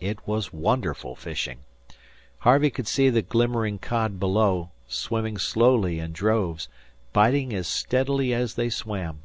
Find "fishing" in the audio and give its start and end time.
1.14-1.58